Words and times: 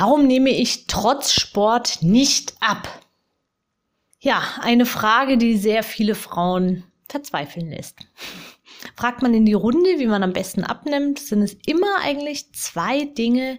Warum 0.00 0.28
nehme 0.28 0.50
ich 0.50 0.86
trotz 0.86 1.32
Sport 1.32 2.02
nicht 2.02 2.54
ab? 2.60 3.04
Ja, 4.20 4.40
eine 4.60 4.86
Frage, 4.86 5.38
die 5.38 5.56
sehr 5.56 5.82
viele 5.82 6.14
Frauen 6.14 6.84
verzweifeln 7.08 7.68
lässt. 7.68 7.98
Fragt 8.94 9.22
man 9.22 9.34
in 9.34 9.44
die 9.44 9.54
Runde, 9.54 9.98
wie 9.98 10.06
man 10.06 10.22
am 10.22 10.32
besten 10.32 10.62
abnimmt, 10.62 11.18
sind 11.18 11.42
es 11.42 11.54
immer 11.66 11.98
eigentlich 12.00 12.52
zwei 12.54 13.06
Dinge, 13.06 13.58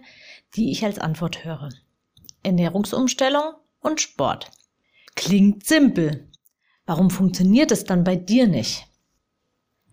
die 0.56 0.70
ich 0.70 0.82
als 0.82 0.98
Antwort 0.98 1.44
höre. 1.44 1.68
Ernährungsumstellung 2.42 3.52
und 3.80 4.00
Sport. 4.00 4.50
Klingt 5.16 5.66
simpel. 5.66 6.26
Warum 6.86 7.10
funktioniert 7.10 7.70
es 7.70 7.84
dann 7.84 8.02
bei 8.02 8.16
dir 8.16 8.46
nicht? 8.46 8.86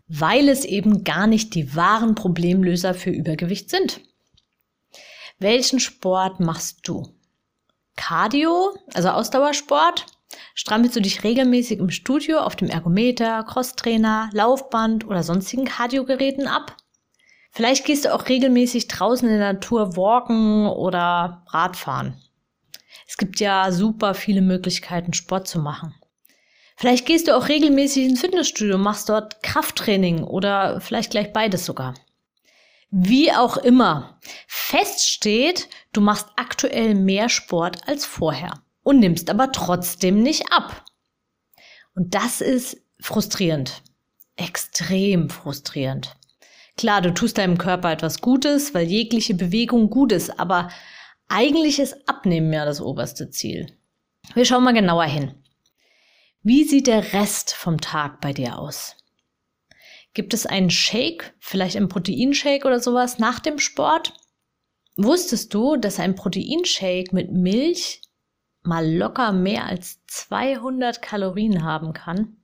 Weil 0.07 0.47
es 0.47 0.63
eben 0.63 1.03
gar 1.03 1.27
nicht 1.27 1.55
die 1.55 1.75
wahren 1.75 2.15
Problemlöser 2.15 2.93
für 2.93 3.09
Übergewicht 3.09 3.69
sind. 3.69 3.99
Welchen 5.39 5.79
Sport 5.79 6.39
machst 6.39 6.87
du? 6.87 7.13
Cardio, 7.95 8.75
also 8.95 9.09
Ausdauersport? 9.09 10.07
Strampelst 10.55 10.95
du 10.95 11.01
dich 11.01 11.23
regelmäßig 11.23 11.77
im 11.77 11.91
Studio 11.91 12.39
auf 12.39 12.55
dem 12.55 12.69
Ergometer, 12.69 13.43
Crosstrainer, 13.43 14.31
Laufband 14.33 15.05
oder 15.05 15.21
sonstigen 15.21 15.65
Cardiogeräten 15.65 16.47
ab? 16.47 16.75
Vielleicht 17.51 17.85
gehst 17.85 18.05
du 18.05 18.15
auch 18.15 18.27
regelmäßig 18.27 18.87
draußen 18.87 19.29
in 19.29 19.37
der 19.37 19.53
Natur 19.53 19.95
walken 19.95 20.65
oder 20.65 21.45
Radfahren. 21.49 22.19
Es 23.07 23.17
gibt 23.17 23.39
ja 23.39 23.71
super 23.71 24.15
viele 24.15 24.41
Möglichkeiten, 24.41 25.13
Sport 25.13 25.47
zu 25.47 25.59
machen. 25.59 25.93
Vielleicht 26.75 27.05
gehst 27.05 27.27
du 27.27 27.35
auch 27.35 27.47
regelmäßig 27.47 28.05
ins 28.05 28.21
Fitnessstudio, 28.21 28.79
machst 28.79 29.09
dort 29.09 29.43
Krafttraining 29.43 30.23
oder 30.23 30.81
vielleicht 30.81 31.11
gleich 31.11 31.31
beides 31.31 31.65
sogar. 31.65 31.93
Wie 32.89 33.33
auch 33.33 33.57
immer, 33.57 34.19
fest 34.47 35.07
steht, 35.07 35.67
du 35.91 36.01
machst 36.01 36.27
aktuell 36.37 36.95
mehr 36.95 37.27
Sport 37.27 37.87
als 37.87 38.05
vorher 38.05 38.63
und 38.83 38.99
nimmst 38.99 39.29
aber 39.29 39.51
trotzdem 39.51 40.23
nicht 40.23 40.51
ab. 40.51 40.85
Und 41.95 42.15
das 42.15 42.41
ist 42.41 42.77
frustrierend. 42.99 43.81
Extrem 44.37 45.29
frustrierend. 45.29 46.15
Klar, 46.77 47.01
du 47.01 47.13
tust 47.13 47.37
deinem 47.37 47.57
Körper 47.57 47.91
etwas 47.91 48.21
Gutes, 48.21 48.73
weil 48.73 48.87
jegliche 48.87 49.33
Bewegung 49.33 49.89
gut 49.89 50.11
ist, 50.11 50.39
aber 50.39 50.69
eigentlich 51.27 51.79
ist 51.79 52.07
Abnehmen 52.07 52.53
ja 52.53 52.65
das 52.65 52.79
oberste 52.79 53.29
Ziel. 53.29 53.75
Wir 54.33 54.45
schauen 54.45 54.63
mal 54.63 54.73
genauer 54.73 55.05
hin. 55.05 55.33
Wie 56.43 56.63
sieht 56.63 56.87
der 56.87 57.13
Rest 57.13 57.53
vom 57.53 57.81
Tag 57.81 58.21
bei 58.21 58.31
dir 58.31 58.59
aus? 58.59 58.96
Gibt 60.17 60.33
es 60.33 60.47
einen 60.47 60.71
Shake, 60.71 61.35
vielleicht 61.37 61.75
einen 61.75 61.89
Proteinshake 61.89 62.65
oder 62.65 62.79
sowas 62.79 63.19
nach 63.19 63.39
dem 63.39 63.59
Sport? 63.59 64.13
Wusstest 64.95 65.53
du, 65.53 65.75
dass 65.75 65.99
ein 65.99 66.15
Proteinshake 66.15 67.13
mit 67.13 67.31
Milch 67.31 68.01
mal 68.63 68.91
locker 68.91 69.31
mehr 69.31 69.67
als 69.67 70.03
200 70.07 71.03
Kalorien 71.03 71.63
haben 71.63 71.93
kann? 71.93 72.35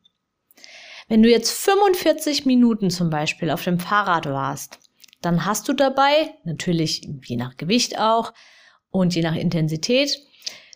Wenn 1.08 1.24
du 1.24 1.32
jetzt 1.32 1.50
45 1.52 2.46
Minuten 2.46 2.92
zum 2.92 3.10
Beispiel 3.10 3.50
auf 3.50 3.64
dem 3.64 3.80
Fahrrad 3.80 4.28
warst, 4.28 4.78
dann 5.24 5.44
hast 5.44 5.68
du 5.68 5.74
dabei, 5.74 6.36
natürlich 6.44 7.10
je 7.26 7.38
nach 7.38 7.58
Gewicht 7.58 7.98
auch 7.98 8.36
und 8.92 9.16
je 9.16 9.24
nach 9.24 9.36
Intensität, 9.36 10.20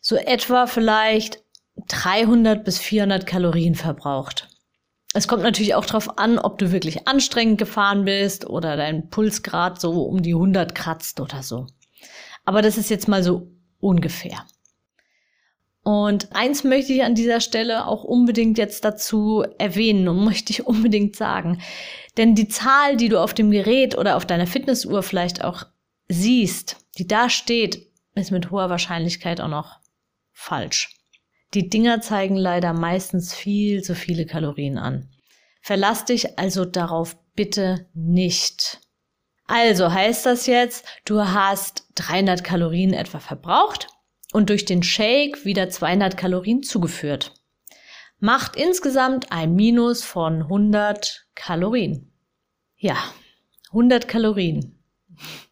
so 0.02 0.16
etwa 0.16 0.66
vielleicht 0.66 1.44
300 1.90 2.66
bis 2.66 2.80
400 2.80 3.28
Kalorien 3.28 3.76
verbraucht. 3.76 4.50
Es 5.18 5.28
kommt 5.28 5.42
natürlich 5.42 5.74
auch 5.74 5.88
darauf 5.88 6.20
an, 6.20 6.38
ob 6.38 6.60
du 6.60 6.72
wirklich 6.72 7.08
anstrengend 7.08 7.58
gefahren 7.58 8.06
bist 8.06 8.48
oder 8.48 8.78
dein 8.78 9.10
Pulsgrad 9.10 9.82
so 9.82 10.04
um 10.04 10.22
die 10.22 10.36
100 10.36 10.76
kratzt 10.76 11.20
oder 11.20 11.42
so. 11.42 11.66
Aber 12.46 12.62
das 12.62 12.78
ist 12.78 12.92
jetzt 12.92 13.08
mal 13.08 13.24
so 13.24 13.52
ungefähr. 13.80 14.46
Und 15.82 16.36
eins 16.36 16.64
möchte 16.64 16.94
ich 16.94 17.02
an 17.02 17.16
dieser 17.16 17.40
Stelle 17.40 17.88
auch 17.88 18.04
unbedingt 18.04 18.60
jetzt 18.60 18.86
dazu 18.86 19.44
erwähnen 19.58 20.08
und 20.08 20.24
möchte 20.24 20.52
ich 20.52 20.68
unbedingt 20.68 21.16
sagen. 21.16 21.64
Denn 22.18 22.36
die 22.36 22.48
Zahl, 22.48 22.96
die 22.96 23.10
du 23.10 23.20
auf 23.20 23.34
dem 23.34 23.50
Gerät 23.50 23.98
oder 23.98 24.18
auf 24.18 24.28
deiner 24.28 24.46
Fitnessuhr 24.46 25.02
vielleicht 25.02 25.44
auch 25.44 25.64
siehst, 26.10 26.86
die 27.00 27.08
da 27.08 27.32
steht, 27.32 27.88
ist 28.14 28.30
mit 28.30 28.52
hoher 28.52 28.70
Wahrscheinlichkeit 28.70 29.42
auch 29.42 29.48
noch 29.48 29.80
falsch. 30.32 30.97
Die 31.54 31.70
Dinger 31.70 32.02
zeigen 32.02 32.36
leider 32.36 32.74
meistens 32.74 33.34
viel 33.34 33.82
zu 33.82 33.96
viele 33.96 34.26
Kalorien 34.26 34.78
an. 34.78 35.10
Verlass 35.62 36.06
dich 36.06 36.38
also 36.38 36.66
darauf 36.66 37.18
bitte 37.36 37.88
nicht. 37.94 38.82
Also 39.46 39.92
heißt 39.92 40.26
das 40.26 40.46
jetzt, 40.46 40.86
du 41.06 41.22
hast 41.22 41.88
300 41.96 42.44
Kalorien 42.44 42.94
etwa 42.94 43.20
verbraucht 43.20 43.88
und 44.34 44.50
durch 44.50 44.66
den 44.66 44.84
Shake 44.84 45.46
wieder 45.46 45.70
200 45.70 46.18
Kalorien 46.18 46.64
zugeführt. 46.64 47.34
Macht 48.20 48.56
insgesamt 48.56 49.32
ein 49.32 49.56
Minus 49.56 50.04
von 50.04 50.42
100 50.44 51.28
Kalorien. 51.36 52.12
Ja, 52.76 52.98
100 53.68 54.08
Kalorien. 54.08 54.84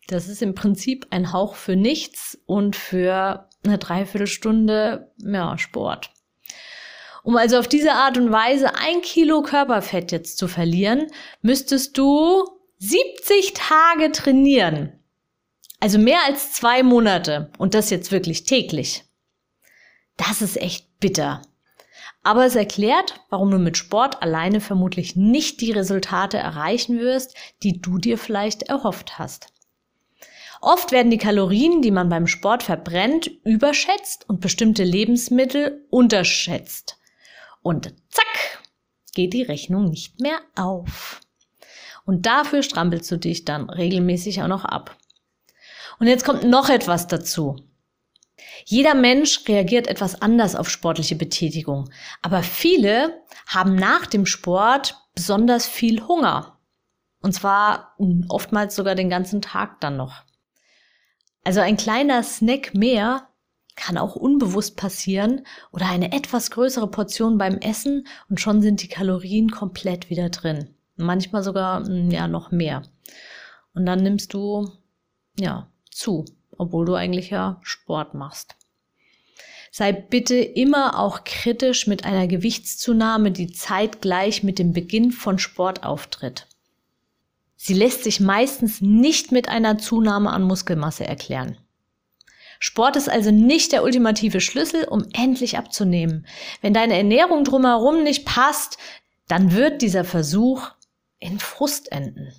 Das 0.08 0.28
ist 0.28 0.42
im 0.42 0.56
Prinzip 0.56 1.08
ein 1.10 1.32
Hauch 1.32 1.56
für 1.56 1.76
nichts 1.76 2.38
und 2.46 2.76
für 2.76 3.50
eine 3.66 3.78
Dreiviertelstunde 3.78 5.12
ja, 5.18 5.58
Sport. 5.58 6.12
Um 7.24 7.38
also 7.38 7.58
auf 7.58 7.68
diese 7.68 7.94
Art 7.94 8.18
und 8.18 8.32
Weise 8.32 8.76
ein 8.76 9.02
Kilo 9.02 9.42
Körperfett 9.42 10.12
jetzt 10.12 10.38
zu 10.38 10.48
verlieren, 10.48 11.08
müsstest 11.42 11.98
du 11.98 12.46
70 12.78 13.54
Tage 13.54 14.12
trainieren. 14.12 15.00
Also 15.80 15.98
mehr 15.98 16.20
als 16.26 16.54
zwei 16.54 16.84
Monate. 16.84 17.52
Und 17.58 17.74
das 17.74 17.90
jetzt 17.90 18.12
wirklich 18.12 18.44
täglich. 18.44 19.06
Das 20.18 20.42
ist 20.42 20.58
echt 20.58 21.00
bitter. 21.00 21.42
Aber 22.24 22.46
es 22.46 22.56
erklärt, 22.56 23.22
warum 23.30 23.52
du 23.52 23.60
mit 23.60 23.78
Sport 23.78 24.22
alleine 24.24 24.62
vermutlich 24.62 25.16
nicht 25.16 25.62
die 25.62 25.72
Resultate 25.72 26.38
erreichen 26.38 27.00
wirst, 27.00 27.36
die 27.62 27.82
du 27.82 27.98
dir 27.98 28.18
vielleicht 28.18 28.64
erhofft 28.64 29.20
hast. 29.20 29.54
Oft 30.66 30.92
werden 30.92 31.12
die 31.12 31.20
Kalorien, 31.20 31.84
die 31.84 31.92
man 31.92 32.10
beim 32.10 32.26
Sport 32.26 32.64
verbrennt, 32.64 33.30
überschätzt 33.44 34.28
und 34.28 34.42
bestimmte 34.42 34.84
Lebensmittel 34.84 35.86
unterschätzt. 35.92 36.98
Und 37.62 37.94
zack, 38.10 38.64
geht 39.14 39.34
die 39.34 39.44
Rechnung 39.44 39.86
nicht 39.92 40.22
mehr 40.22 40.40
auf. 40.56 41.22
Und 42.04 42.26
dafür 42.26 42.64
strampelst 42.64 43.12
du 43.12 43.18
dich 43.18 43.46
dann 43.46 43.70
regelmäßig 43.70 44.42
auch 44.42 44.48
noch 44.48 44.66
ab. 44.66 44.98
Und 46.00 46.08
jetzt 46.08 46.26
kommt 46.26 46.44
noch 46.46 46.70
etwas 46.70 47.06
dazu. 47.06 47.58
Jeder 48.66 48.96
Mensch 48.96 49.48
reagiert 49.48 49.86
etwas 49.86 50.20
anders 50.20 50.56
auf 50.56 50.72
sportliche 50.72 51.16
Betätigung, 51.16 51.92
aber 52.24 52.42
viele 52.42 53.22
haben 53.46 53.76
nach 53.76 54.08
dem 54.08 54.26
Sport 54.26 54.96
besonders 55.14 55.68
viel 55.68 56.08
Hunger. 56.08 56.58
Und 57.22 57.34
zwar 57.34 57.96
oftmals 58.30 58.76
sogar 58.76 58.96
den 58.96 59.12
ganzen 59.12 59.44
Tag 59.44 59.80
dann 59.80 59.98
noch. 59.98 60.25
Also 61.46 61.60
ein 61.62 61.78
kleiner 61.78 62.24
Snack 62.24 62.74
mehr 62.74 63.30
kann 63.76 64.00
auch 64.00 64.16
unbewusst 64.16 64.78
passieren 64.78 65.46
oder 65.72 65.88
eine 65.88 66.12
etwas 66.12 66.50
größere 66.50 66.90
Portion 66.90 67.38
beim 67.38 67.60
Essen 67.60 68.08
und 68.30 68.42
schon 68.42 68.64
sind 68.64 68.82
die 68.82 68.88
Kalorien 68.88 69.52
komplett 69.52 70.10
wieder 70.10 70.30
drin. 70.30 70.74
Manchmal 70.96 71.44
sogar 71.44 71.86
hm, 71.86 72.10
ja 72.10 72.28
noch 72.28 72.52
mehr. 72.52 72.82
Und 73.76 73.86
dann 73.86 74.02
nimmst 74.02 74.34
du 74.34 74.72
ja 75.40 75.70
zu, 75.92 76.26
obwohl 76.58 76.86
du 76.86 76.96
eigentlich 76.96 77.30
ja 77.30 77.60
Sport 77.62 78.16
machst. 78.16 78.56
Sei 79.72 79.92
bitte 79.92 80.36
immer 80.38 80.98
auch 80.98 81.26
kritisch 81.26 81.86
mit 81.86 82.06
einer 82.06 82.28
Gewichtszunahme, 82.28 83.32
die 83.32 83.52
zeitgleich 83.52 84.42
mit 84.42 84.58
dem 84.58 84.74
Beginn 84.74 85.12
von 85.12 85.38
Sport 85.38 85.84
auftritt. 85.84 86.48
Sie 87.56 87.74
lässt 87.74 88.04
sich 88.04 88.20
meistens 88.20 88.82
nicht 88.82 89.32
mit 89.32 89.50
einer 89.50 89.78
Zunahme 89.78 90.32
an 90.32 90.44
Muskelmasse 90.44 91.06
erklären. 91.06 91.58
Sport 92.60 92.96
ist 92.96 93.10
also 93.10 93.32
nicht 93.32 93.72
der 93.72 93.84
ultimative 93.84 94.42
Schlüssel, 94.42 94.86
um 94.86 95.06
endlich 95.14 95.58
abzunehmen. 95.58 96.26
Wenn 96.62 96.74
deine 96.74 96.96
Ernährung 96.96 97.44
drumherum 97.44 98.04
nicht 98.04 98.26
passt, 98.26 98.78
dann 99.28 99.54
wird 99.54 99.82
dieser 99.82 100.04
Versuch 100.04 100.72
in 101.20 101.40
Frust 101.40 101.92
enden. 101.92 102.34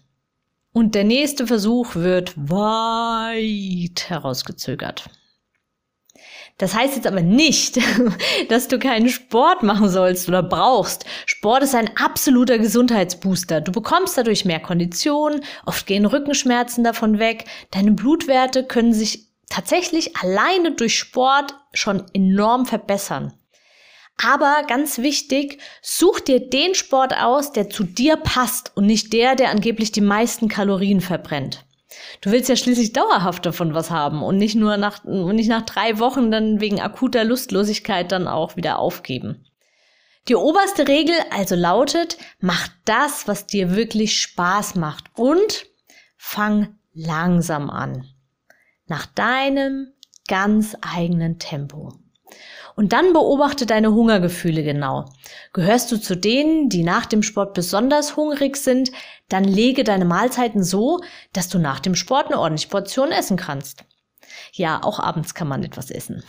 Und 0.73 0.95
der 0.95 1.05
nächste 1.05 1.47
Versuch 1.47 1.95
wird 1.95 2.35
weit 2.37 4.09
herausgezögert. 4.09 5.09
Das 6.59 6.75
heißt 6.75 6.97
jetzt 6.97 7.07
aber 7.07 7.21
nicht, 7.21 7.79
dass 8.49 8.69
du 8.69 8.79
keinen 8.79 9.11
Sport 9.11 9.63
machen 9.63 9.89
sollst 9.91 10.29
oder 10.29 10.43
brauchst. 10.43 11.05
Sport 11.27 11.63
ist 11.63 11.75
ein 11.75 11.91
absoluter 11.97 12.59
Gesundheitsbooster. 12.59 13.61
Du 13.61 13.73
bekommst 13.73 14.17
dadurch 14.17 14.45
mehr 14.45 14.61
Kondition, 14.61 15.43
oft 15.67 15.87
gehen 15.87 16.07
Rückenschmerzen 16.07 16.83
davon 16.83 17.19
weg, 17.19 17.45
deine 17.73 17.93
Blutwerte 17.93 18.65
können 18.65 18.95
sich 18.95 19.27
tatsächlich 19.51 20.17
alleine 20.17 20.73
durch 20.73 20.99
Sport 20.99 21.55
schon 21.75 22.05
enorm 22.15 22.65
verbessern. 22.65 23.35
Aber 24.23 24.63
ganz 24.67 24.97
wichtig, 24.97 25.61
such 25.83 26.21
dir 26.21 26.49
den 26.49 26.75
Sport 26.75 27.15
aus, 27.15 27.53
der 27.53 27.69
zu 27.69 27.85
dir 27.85 28.17
passt 28.17 28.73
und 28.75 28.87
nicht 28.87 29.13
der, 29.13 29.35
der 29.35 29.51
angeblich 29.51 29.93
die 29.93 30.01
meisten 30.01 30.49
Kalorien 30.49 31.03
verbrennt. 31.03 31.66
Du 32.21 32.33
willst 32.33 32.49
ja 32.49 32.57
schließlich 32.57 32.93
dauerhaft 32.93 33.47
davon 33.47 33.75
was 33.75 33.91
haben 33.91 34.23
und 34.23 34.37
nicht 34.37 34.57
nur 34.57 34.77
nach, 34.77 35.05
nicht 35.05 35.49
nach 35.49 35.63
drei 35.63 35.99
Wochen 35.99 36.31
dann 36.31 36.61
wegen 36.61 36.81
akuter 36.81 37.25
Lustlosigkeit 37.25 38.11
dann 38.11 38.27
auch 38.27 38.57
wieder 38.57 38.79
aufgeben. 38.79 39.47
Die 40.29 40.35
oberste 40.35 40.89
Regel 40.89 41.15
also 41.31 41.55
lautet, 41.55 42.19
mach 42.41 42.69
das, 42.85 43.29
was 43.29 43.47
dir 43.47 43.77
wirklich 43.77 44.21
Spaß 44.21 44.75
macht 44.75 45.05
und 45.15 45.67
fang 46.17 46.77
langsam 46.93 47.71
an. 47.71 48.05
Nach 48.87 49.07
deinem 49.07 49.93
ganz 50.27 50.77
eigenen 50.81 51.39
Tempo. 51.39 51.93
Und 52.77 52.93
dann 52.93 53.15
beobachte 53.15 53.65
deine 53.65 53.93
Hungergefühle 53.93 54.63
genau. 54.63 55.07
Gehörst 55.55 55.91
du 55.91 55.97
zu 55.97 56.15
denen, 56.15 56.69
die 56.69 56.83
nach 56.85 57.07
dem 57.07 57.23
Sport 57.23 57.55
besonders 57.55 58.17
hungrig 58.17 58.59
sind, 58.59 58.93
dann 59.31 59.45
lege 59.45 59.83
deine 59.83 60.05
Mahlzeiten 60.05 60.63
so, 60.63 61.01
dass 61.33 61.49
du 61.49 61.59
nach 61.59 61.81
dem 61.81 61.95
Sport 61.95 62.27
eine 62.27 62.39
ordentliche 62.39 62.69
Portion 62.69 63.13
essen 63.13 63.39
kannst. 63.39 63.85
Ja, 64.53 64.83
auch 64.83 65.01
abends 65.01 65.35
kann 65.35 65.49
man 65.49 65.65
etwas 65.65 65.91
essen. 65.91 66.23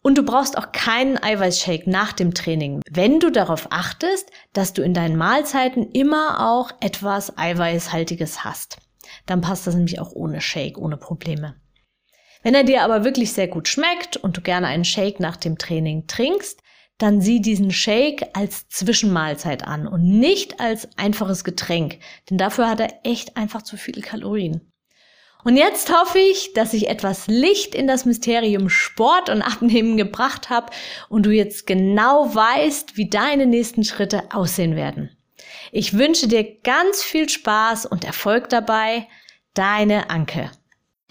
Und 0.00 0.16
du 0.16 0.24
brauchst 0.24 0.56
auch 0.56 0.72
keinen 0.72 1.22
Eiweißshake 1.22 1.88
nach 1.88 2.12
dem 2.12 2.32
Training, 2.32 2.80
wenn 2.90 3.20
du 3.20 3.30
darauf 3.30 3.68
achtest, 3.70 4.30
dass 4.54 4.72
du 4.72 4.82
in 4.82 4.94
deinen 4.94 5.16
Mahlzeiten 5.16 5.90
immer 5.92 6.50
auch 6.50 6.70
etwas 6.80 7.36
Eiweißhaltiges 7.36 8.42
hast. 8.42 8.78
Dann 9.26 9.42
passt 9.42 9.66
das 9.66 9.74
nämlich 9.74 10.00
auch 10.00 10.12
ohne 10.12 10.40
Shake, 10.40 10.78
ohne 10.78 10.96
Probleme. 10.96 11.61
Wenn 12.42 12.54
er 12.54 12.64
dir 12.64 12.82
aber 12.82 13.04
wirklich 13.04 13.32
sehr 13.32 13.48
gut 13.48 13.68
schmeckt 13.68 14.16
und 14.16 14.36
du 14.36 14.40
gerne 14.40 14.66
einen 14.66 14.84
Shake 14.84 15.20
nach 15.20 15.36
dem 15.36 15.58
Training 15.58 16.06
trinkst, 16.06 16.60
dann 16.98 17.20
sieh 17.20 17.40
diesen 17.40 17.70
Shake 17.70 18.28
als 18.34 18.68
Zwischenmahlzeit 18.68 19.66
an 19.66 19.86
und 19.86 20.04
nicht 20.04 20.60
als 20.60 20.88
einfaches 20.96 21.42
Getränk, 21.44 21.98
denn 22.30 22.38
dafür 22.38 22.68
hat 22.68 22.80
er 22.80 23.00
echt 23.04 23.36
einfach 23.36 23.62
zu 23.62 23.76
viele 23.76 24.02
Kalorien. 24.02 24.72
Und 25.44 25.56
jetzt 25.56 25.92
hoffe 25.92 26.18
ich, 26.18 26.52
dass 26.52 26.72
ich 26.72 26.88
etwas 26.88 27.26
Licht 27.26 27.74
in 27.74 27.88
das 27.88 28.04
Mysterium 28.04 28.68
Sport 28.68 29.28
und 29.28 29.42
Abnehmen 29.42 29.96
gebracht 29.96 30.50
habe 30.50 30.72
und 31.08 31.26
du 31.26 31.30
jetzt 31.30 31.66
genau 31.66 32.32
weißt, 32.32 32.96
wie 32.96 33.08
deine 33.08 33.46
nächsten 33.46 33.82
Schritte 33.82 34.22
aussehen 34.32 34.76
werden. 34.76 35.10
Ich 35.72 35.98
wünsche 35.98 36.28
dir 36.28 36.60
ganz 36.60 37.02
viel 37.02 37.28
Spaß 37.28 37.86
und 37.86 38.04
Erfolg 38.04 38.48
dabei. 38.48 39.08
Deine 39.54 40.10
Anke. 40.10 40.50